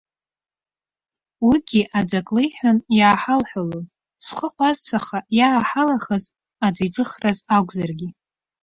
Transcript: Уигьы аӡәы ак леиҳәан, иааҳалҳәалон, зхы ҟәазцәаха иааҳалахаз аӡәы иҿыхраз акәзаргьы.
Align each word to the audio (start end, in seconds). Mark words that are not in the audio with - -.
Уигьы 1.47 1.81
аӡәы 1.99 2.19
ак 2.21 2.29
леиҳәан, 2.35 2.77
иааҳалҳәалон, 2.97 3.85
зхы 4.25 4.47
ҟәазцәаха 4.55 5.19
иааҳалахаз 5.37 6.23
аӡәы 6.65 6.83
иҿыхраз 6.87 7.37
акәзаргьы. 7.55 8.09